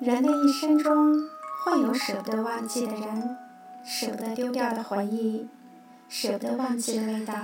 [0.00, 1.28] 人的一生中
[1.64, 3.36] 会有舍不得忘记的人，
[3.84, 5.48] 舍不得丢掉的回忆，
[6.08, 7.34] 舍不得忘记的味道，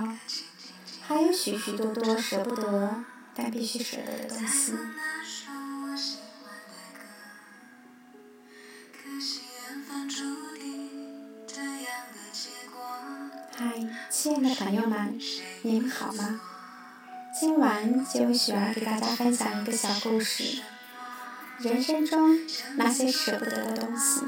[1.01, 3.03] 还有许许多多舍不得
[3.35, 4.73] 但必须舍得的东西。
[13.57, 15.19] 嗨，亲爱的朋友们，
[15.63, 16.39] 你们好吗？
[17.37, 20.61] 今晚就由雪儿给大家分享一个小故事。
[21.59, 22.37] 人生中
[22.75, 24.21] 那些舍不得的东西。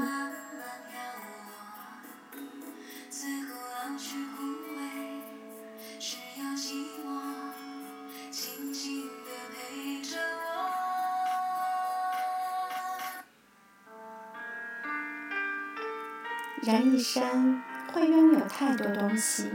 [16.64, 17.62] 人一生
[17.94, 19.52] 会拥有太多东西，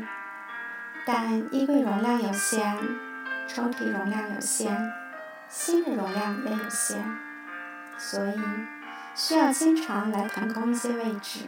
[1.04, 2.78] 但衣柜容量有限，
[3.46, 4.92] 抽屉容量有限，
[5.48, 7.04] 心的容量也有限，
[8.02, 8.40] 所以
[9.14, 11.44] 需要经常来腾空一些位置，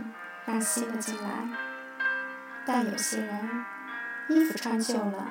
[0.46, 1.48] 让新的进来。
[2.64, 3.64] 但有些人，
[4.28, 5.26] 衣服穿旧了，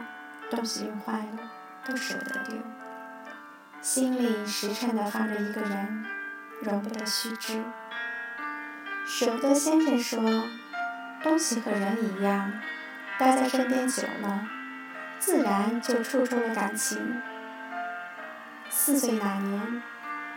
[0.50, 1.50] 东西用坏了，
[1.86, 2.58] 都舍不得丢，
[3.82, 6.06] 心里实诚地放着一个人，
[6.62, 7.64] 容不得虚掷。
[9.08, 10.44] 舍不得先生说
[11.24, 12.52] ：“东西和人一样，
[13.18, 14.46] 待在身边久了，
[15.20, 17.22] 自然就处出了感情。”
[18.70, 19.82] 四岁那年，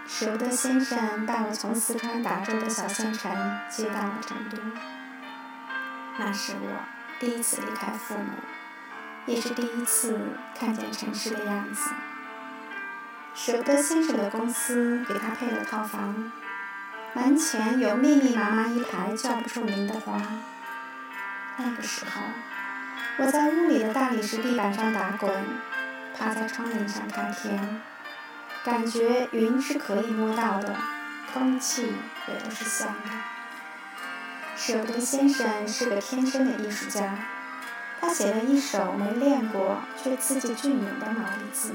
[0.06, 3.30] 舍不得先生带我从四川达州的小县城
[3.68, 4.56] 接到了成都。
[6.18, 6.68] 那是我
[7.18, 8.30] 第一次离开父母，
[9.26, 10.18] 也是第一次
[10.58, 11.90] 看见城市的样子。
[13.34, 16.32] 舍不得先生的公司给他配了套房。
[17.12, 20.20] 门前有密密麻麻一排叫不出名的花。
[21.58, 22.22] 那个时候，
[23.18, 25.30] 我在屋里的大理石地板上打滚，
[26.16, 27.80] 趴在窗棂上看天，
[28.66, 30.74] 感觉云是可以摸到的，
[31.32, 31.82] 空气
[32.26, 33.10] 也都是香的。
[34.56, 37.16] 舍不得先生是个天生的艺术家，
[38.00, 41.74] 他写了一首没练过却字迹隽永的毛笔字。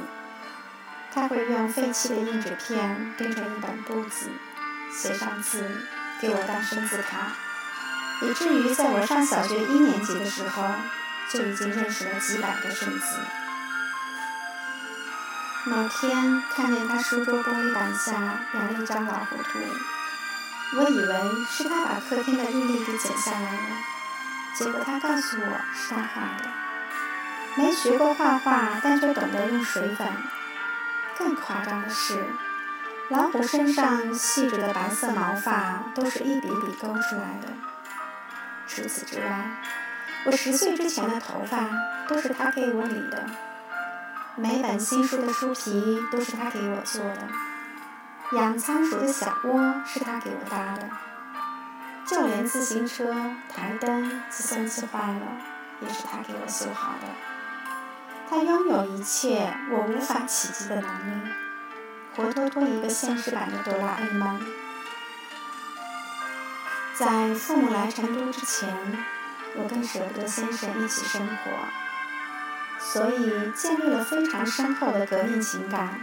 [1.14, 4.30] 他会用废弃的硬纸片编成一本簿子。
[4.94, 5.64] 写上字，
[6.20, 7.32] 给我当生字卡，
[8.22, 10.66] 以至于在我上小学一年级的时候，
[11.32, 13.16] 就已经认识了几百个生字。
[15.64, 18.14] 某天看见他书桌玻璃板下
[18.56, 19.60] 养了一张老虎图，
[20.76, 23.76] 我以为是他把客厅的日历给剪下来了，
[24.56, 26.46] 结果他告诉我是他画的。
[27.56, 30.08] 没学过画画，但却懂得用水粉。
[31.18, 32.26] 更夸张的是。
[33.10, 37.50] 老虎身上细致的白色毛发都是一笔笔勾出来的。
[38.68, 39.62] 除此之外，
[40.24, 41.68] 我十岁之前的头发
[42.08, 43.26] 都是他给我理的。
[44.42, 47.28] 每本新书的书皮都是他给我做的。
[48.32, 50.90] 养仓鼠的小窝是他给我搭的。
[52.08, 53.14] 就连自行车
[53.54, 55.38] 台灯、计算器坏了，
[55.82, 57.08] 也是他给我修好的。
[58.28, 61.30] 他拥有一切我无法企及的能力。
[62.16, 64.42] 活脱脱一个现实版的哆啦 A 梦。
[66.96, 68.68] 在父母来成都之前，
[69.56, 71.52] 我跟舍不得先生一起生活，
[72.82, 76.02] 所以建立了非常深厚的革命情感。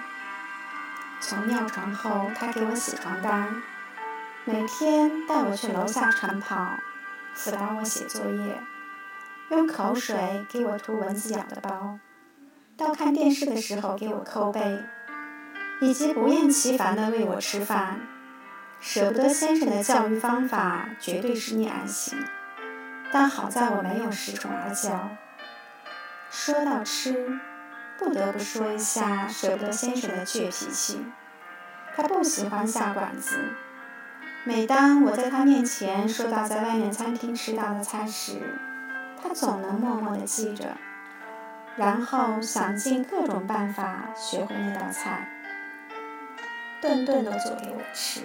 [1.21, 3.61] 从尿床后，他给我洗床单，
[4.44, 6.78] 每天带我去楼下晨跑，
[7.34, 8.56] 辅导我写作业，
[9.50, 11.99] 用口水给我涂蚊子咬的包，
[12.77, 14.78] 到看电视的时候给我抠背。
[15.81, 18.00] 以及不厌其烦地喂我吃饭，
[18.81, 22.19] 舍不得先生的教育方法绝对是溺爱型，
[23.12, 24.91] 但好在我没有恃宠而骄。
[26.31, 27.41] 说到吃，
[27.99, 31.05] 不得不说一下舍不得先生的倔脾气，
[31.97, 33.39] 他不喜欢下馆子。
[34.44, 38.41] 每当我在他面前说到在外面餐厅吃到的菜时，
[39.21, 40.77] 他总能默默地记着，
[41.77, 45.29] 然后想尽各种办法学会那道菜。
[46.81, 48.20] 顿顿都做给我吃，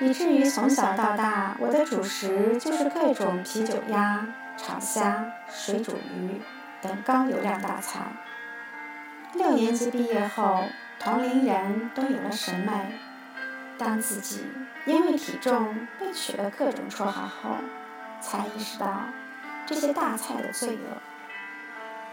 [0.00, 4.26] 以至于从小到大，我的主食就是各种啤酒鸭、
[4.56, 6.40] 炒虾、水煮鱼
[6.82, 8.00] 等高流量大菜。
[9.34, 10.64] 六年级毕业后，
[10.98, 12.98] 同龄人都有了审美，
[13.78, 14.44] 当自己
[14.86, 17.56] 因为体重被取了各种绰号后，
[18.20, 19.04] 才意识到
[19.66, 20.96] 这些大菜的罪恶。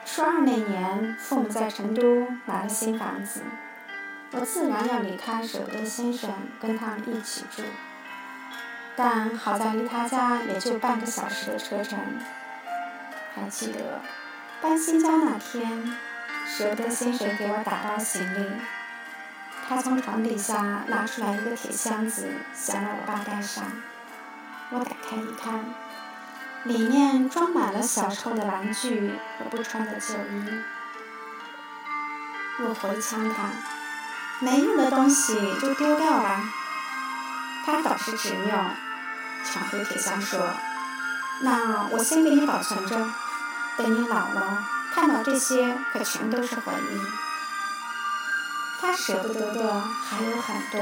[0.05, 3.41] 初二那年，父母在成都买了新房子。
[4.31, 6.29] 我自然要离开舍不得先生，
[6.61, 7.63] 跟他们一起住。
[8.95, 11.97] 但好在离他家也就半个小时的车程。
[13.35, 14.01] 还记得
[14.59, 15.95] 搬新家那天，
[16.47, 18.51] 舍不得先生给我打包行李，
[19.67, 23.63] 他从床底下拿出来一个铁箱子，想让我爸盖上。
[24.71, 25.63] 我打开一看，
[26.63, 30.61] 里面装满了小时候的玩具和不穿的旧衣。
[32.59, 33.51] 我回呛他
[34.41, 36.41] ：“没用的东西就丢掉吧。”
[37.63, 38.71] 他倒是执拗，
[39.45, 40.49] 抢回铁箱说
[41.41, 43.07] ：“那我先给你保存着，
[43.77, 44.63] 等你老了
[44.93, 47.01] 看到这些，可全都是回忆。”
[48.81, 50.81] 他舍不得的还有很多，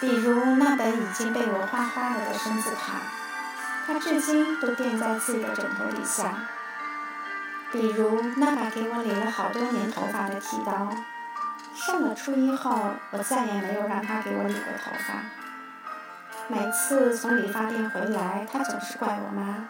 [0.00, 2.94] 比如那本已经被我画花了的生字卡，
[3.86, 6.34] 他至今都垫在自己的枕头底下。
[7.72, 10.90] 比如那把给我理了好多年头发的剃刀，
[11.74, 15.14] 上了初一后，我再也没有让他给我理过头发。
[16.46, 19.68] 每次从理发店回来，他总是怪我妈，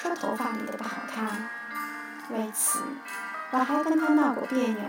[0.00, 1.50] 说头发理得不好看。
[2.30, 2.80] 为此，
[3.50, 4.84] 我还跟他闹过别扭。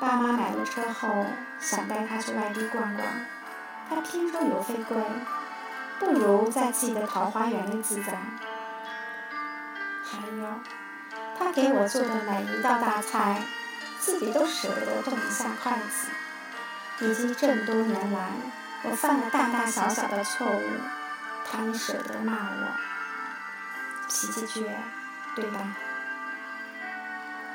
[0.00, 1.26] 爸妈买了车后，
[1.58, 3.06] 想带他去外地逛逛，
[3.90, 4.96] 他偏说油费贵，
[5.98, 8.12] 不如在自己的桃花源里自在。
[10.04, 10.60] 还有。
[11.38, 13.42] 他给我做的每一道大菜，
[14.00, 16.08] 自己都舍不得动一下筷子。
[17.00, 18.30] 以及这么多年来，
[18.82, 20.62] 我犯了大大小小的错误，
[21.48, 22.97] 他也舍得骂我。
[24.08, 24.64] 脾气倔，
[25.36, 25.76] 对吧？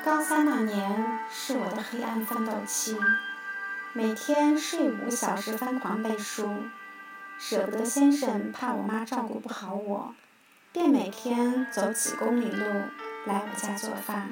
[0.04, 2.96] 高三那年是我的黑暗奋斗期，
[3.92, 6.64] 每天睡五小时疯狂背书，
[7.38, 10.14] 舍不得先生怕我妈照顾不好我，
[10.72, 12.64] 便每天走几公里路。
[13.26, 14.28] 来我家做饭，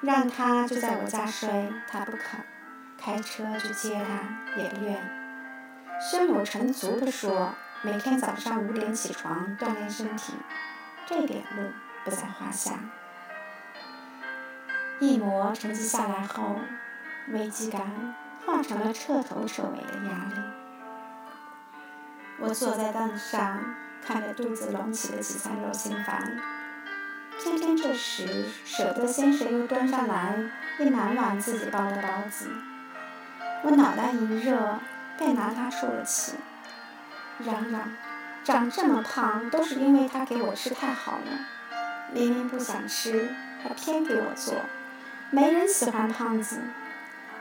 [0.00, 2.40] 让他就在我家睡，他不肯；
[2.96, 4.98] 开车去接他，也不愿。
[6.10, 10.32] 胸有成竹地说，每天早上五点起床锻炼身体，
[11.08, 11.62] 这点路
[12.04, 12.72] 不在话下。
[15.00, 16.56] 一模成绩下来后，
[17.28, 18.14] 危机感
[18.44, 20.34] 化成了彻头彻尾的压力。
[22.38, 23.58] 我坐在凳上，
[24.06, 26.38] 看着肚子隆起的几餐肉心饭。
[27.40, 30.36] 偏偏这时，舍得先生又端上来
[30.78, 32.50] 一满碗自己包的包子，
[33.64, 34.78] 我脑袋一热，
[35.16, 36.34] 便拿他出了气，
[37.38, 37.88] 嚷嚷：
[38.44, 41.46] 长这么胖都是因为他给我吃太好了，
[42.12, 43.28] 明明不想吃，
[43.62, 44.54] 还偏给我做，
[45.30, 46.58] 没人喜欢胖子，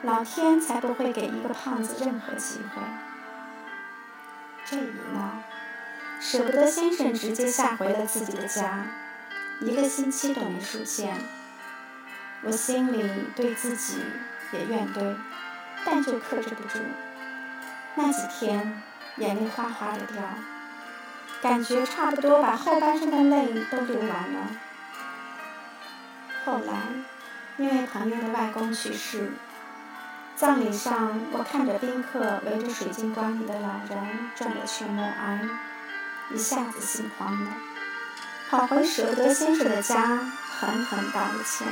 [0.03, 2.81] 老天才不会给一个胖子任何机会。
[4.65, 5.41] 这一闹，
[6.19, 8.85] 舍不得先生直接下回了自己的家。
[9.61, 11.15] 一个星期都没出现，
[12.43, 14.01] 我心里对自己
[14.51, 15.15] 也怨怼，
[15.85, 16.79] 但就克制不住。
[17.95, 18.83] 那几天
[19.15, 20.21] 眼泪哗哗的掉，
[21.41, 24.49] 感觉差不多把后半生的泪都流完了。
[26.45, 26.73] 后来，
[27.57, 29.31] 因为朋友的外公去世，
[30.35, 35.41] 葬礼上我看着宾客围着水晶棺里的老人转了圈默哀，
[36.33, 37.51] 一下子心慌了。
[38.49, 40.19] 跑回舍得先生的家，
[40.59, 41.67] 狠狠道了歉。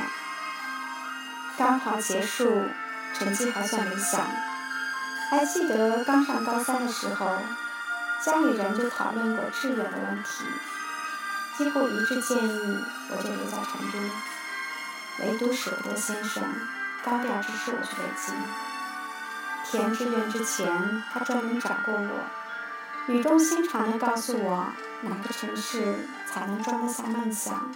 [1.58, 2.64] 高考结束，
[3.14, 4.20] 成绩还算理想。
[5.30, 7.26] 还记得刚上高三的时候，
[8.24, 10.44] 家里人就讨论过志愿的问题，
[11.56, 13.98] 几乎一致建议我就留在成都。
[15.20, 16.42] 唯独舍不得先生
[17.04, 18.34] 高调支持我去北京。
[19.64, 24.66] 填志愿之前，他专门找过我，语重心长地告诉我
[25.02, 26.08] 哪个城市。
[26.36, 27.72] 才能装得下梦想。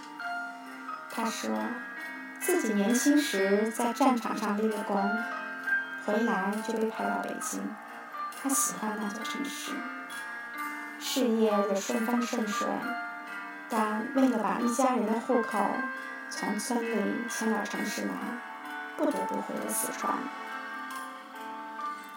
[1.09, 1.49] 他说，
[2.39, 5.01] 自己年轻时在战场上立了功，
[6.05, 7.59] 回来就被派到北京。
[8.39, 9.71] 他喜欢那座城市，
[11.01, 12.67] 事业也顺风顺水，
[13.69, 15.59] 但为了把一家人的户口
[16.29, 18.13] 从村里迁到城市来，
[18.95, 20.13] 不得不回了四川。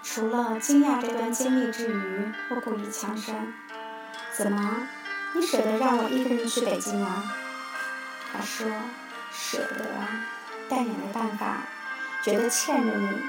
[0.03, 3.35] 除了惊讶这段经历之余，我故意强声
[4.37, 4.87] ：“怎么？”
[5.35, 7.25] 你舍得让我一个人去北京吗？
[8.33, 8.67] 他说
[9.33, 9.87] ：“舍不得，
[10.69, 11.57] 但也没办法，
[12.23, 13.23] 觉得欠着你。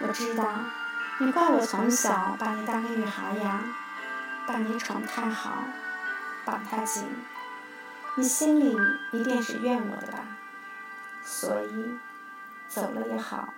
[0.00, 0.44] 我知道，
[1.18, 3.62] 你怪我从小把你当个女孩养，
[4.48, 5.62] 把你宠太好，
[6.46, 7.04] 绑太紧，
[8.16, 8.74] 你心里
[9.12, 10.24] 一定是怨我的吧？
[11.22, 11.98] 所以，
[12.66, 13.52] 走了也好，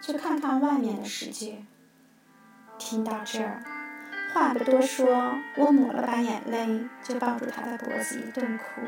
[0.00, 1.64] 去看看外面的世界。”
[2.78, 3.60] 听到这儿。
[4.32, 8.82] 话不多说，我抹了把眼泪，就抱住他的脖子一顿哭，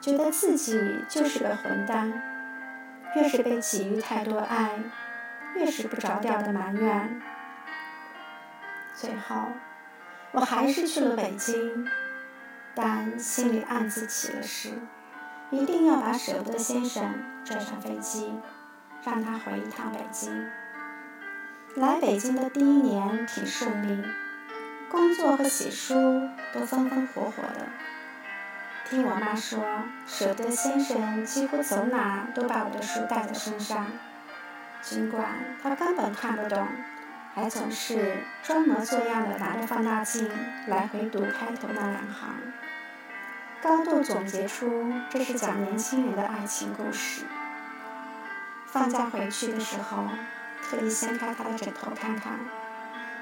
[0.00, 2.10] 觉得自己就是个混蛋，
[3.14, 4.70] 越是被给予太多爱，
[5.54, 7.20] 越是不着调的埋怨。
[8.94, 9.48] 最后，
[10.32, 11.86] 我还是去了北京，
[12.74, 14.70] 但心里暗自起了誓，
[15.50, 17.04] 一定要把舍不得先生
[17.44, 18.32] 拽上飞机，
[19.04, 20.50] 让他回一趟北京。
[21.76, 24.02] 来北京的第一年挺顺利，
[24.90, 25.94] 工作和写书
[26.54, 27.66] 都风风火火的。
[28.88, 29.62] 听我妈说，
[30.06, 33.86] 舍不得先生几乎走哪都把我的书带在身上，
[34.80, 35.26] 尽管
[35.62, 36.66] 他根本看不懂，
[37.34, 40.30] 还总是装模作样的拿着放大镜
[40.66, 42.34] 来回读开头那两行，
[43.62, 47.22] 高度总结出这是讲年轻人的爱情故事。
[48.66, 50.08] 放假回去的时候，
[50.62, 52.38] 特意掀开他的枕头看看，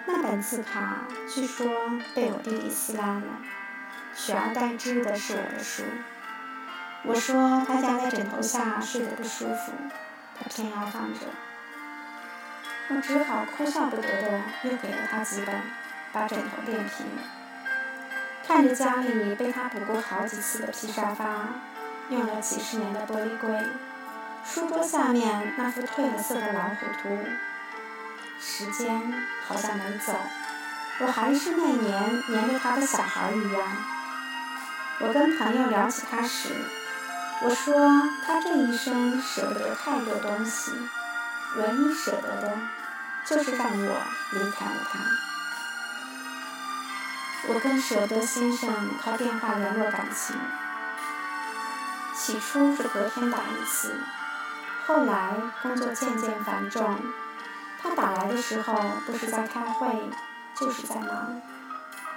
[0.06, 1.66] 那本字卡据说
[2.12, 3.28] 被我弟弟撕烂了，
[4.16, 5.84] 取而代之的是我的书。
[7.04, 9.72] 我说他家在枕头下睡得不舒服，
[10.36, 11.20] 他偏要放着，
[12.92, 15.54] 我只好哭笑不得的又给了他几本，
[16.12, 17.06] 把枕头垫平。
[18.44, 21.48] 看着家里被他补过好几次的皮沙发，
[22.08, 23.62] 用了几十年的玻璃柜。
[24.44, 27.16] 书桌下面那幅褪了色的老虎图，
[28.40, 29.12] 时间
[29.46, 30.12] 好像没走，
[30.98, 33.62] 我还是那年黏着他的小孩一样。
[34.98, 36.48] 我跟朋友聊起他时，
[37.42, 37.72] 我说
[38.26, 40.72] 他这一生舍不得太多东西，
[41.56, 42.58] 唯一舍得的，
[43.24, 44.98] 就是让我离开了他。
[47.48, 50.36] 我跟舍得先生靠电话联络感情，
[52.14, 53.98] 起初是隔天打一次。
[54.86, 56.98] 后来工作渐渐繁重，
[57.82, 58.74] 他打来的时候
[59.06, 60.10] 不是在开会，
[60.54, 61.40] 就是在忙，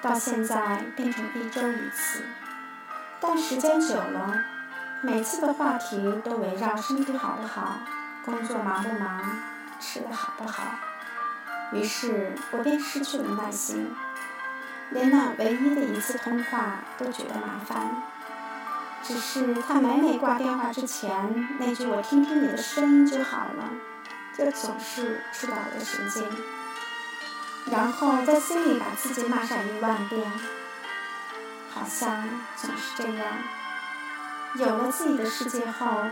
[0.01, 2.25] 到现在变成一周一次。
[3.21, 4.43] 但时间久了，
[5.01, 7.77] 每次的话题都围绕身体好不好、
[8.25, 9.37] 工作忙不忙、
[9.79, 10.63] 吃的好不好。
[11.73, 13.91] 于是我便失去了耐心，
[14.91, 18.03] 连那唯一的一次通话都觉得麻烦。
[19.01, 23.69] 只是他每每挂电话之前那句“我听听你的声音就好了”，
[24.37, 26.23] 就总是触到我的神经，
[27.69, 30.21] 然后在心里把自己骂上一万遍。
[31.73, 33.25] 好像总是这样，
[34.55, 36.03] 有了自己的世界后，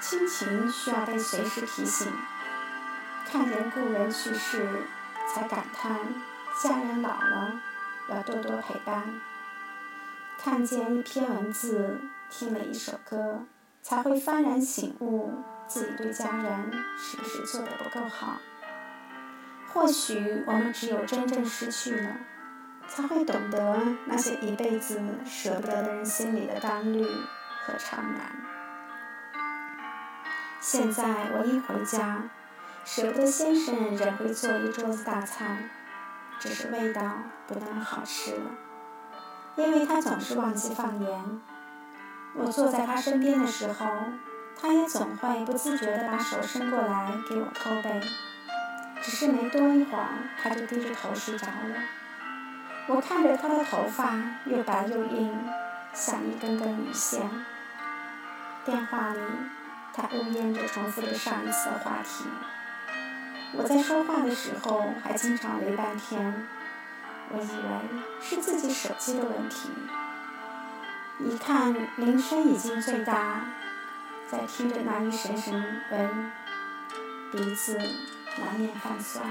[0.00, 2.12] 亲情需要被随时提醒。
[3.30, 4.66] 看见故人去世，
[5.28, 5.98] 才感叹
[6.62, 7.60] 家人老了，
[8.08, 9.04] 要多多陪伴。
[10.42, 12.00] 看见一篇文字。
[12.30, 13.46] 听了一首歌，
[13.80, 15.32] 才会幡然醒悟，
[15.66, 18.36] 自己对家人是不是做的不够好？
[19.72, 22.16] 或许我们只有真正失去了，
[22.86, 28.36] 才会懂得那些一辈子舍不得的人心里的单虑和怅然。
[30.60, 32.24] 现在我一回家，
[32.90, 35.58] 舍不得先生仍会做一桌子大菜，
[36.40, 37.02] 只是味道
[37.46, 38.50] 不那么好吃了，
[39.56, 41.40] 因为他总是忘记放盐。
[42.34, 43.86] 我坐在他身边的时候，
[44.58, 48.00] 他也总会不自觉地把手伸过来给我抠背，
[49.02, 50.08] 只是没多一会儿，
[50.42, 51.76] 他就低着头睡着了。
[52.86, 55.38] 我看着他的头发又白又硬，
[55.92, 57.20] 像一根根鱼线。
[58.64, 59.20] 电话里，
[59.92, 62.24] 他呜咽着重复着上一次的话题。
[63.54, 66.46] 我在说话的时候还经常围半天，
[67.30, 69.70] 我以为是自己手机的问题。
[71.18, 73.40] 一看铃声已经最大，
[74.30, 76.08] 在听着那一声声喂，
[77.32, 77.76] 鼻子
[78.38, 79.24] 难免泛酸。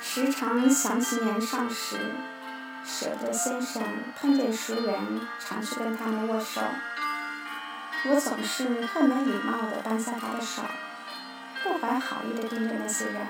[0.00, 1.98] 时常想起年少时，
[2.84, 3.82] 舍得先生
[4.18, 6.62] 碰见熟人，常去跟他们握手，
[8.06, 10.62] 我总是会没礼貌地扳下他的手，
[11.62, 13.26] 不怀好意地盯着那些人。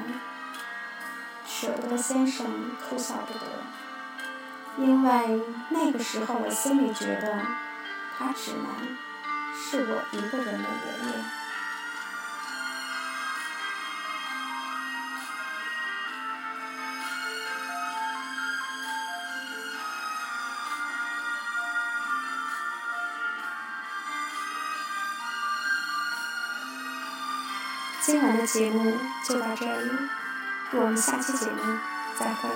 [1.47, 2.47] 舍得先生
[2.88, 3.40] 哭笑不得。
[4.78, 7.40] 因为那个时候，我心里觉得
[8.16, 8.97] 他只能
[9.56, 11.38] 是我一个人的爷爷。
[28.11, 29.91] 今晚的节目就到这里，
[30.73, 31.61] 我们下期节目
[32.19, 32.49] 再会。